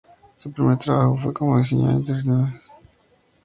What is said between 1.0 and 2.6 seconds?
fue como diseñadora de interiores.